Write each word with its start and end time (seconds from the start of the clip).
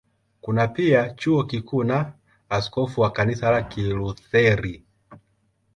Kuna 0.41 0.67
pia 0.67 1.09
Chuo 1.09 1.43
Kikuu 1.43 1.83
na 1.83 2.13
askofu 2.49 3.01
wa 3.01 3.11
Kanisa 3.11 3.51
la 3.51 3.61
Kilutheri. 3.63 4.83